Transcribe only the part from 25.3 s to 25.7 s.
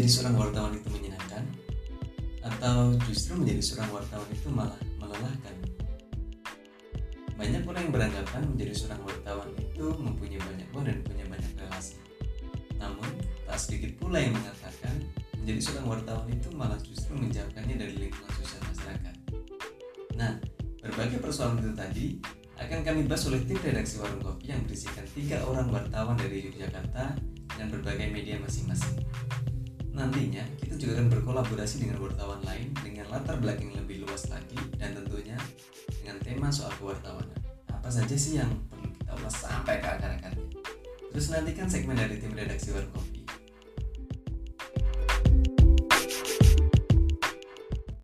orang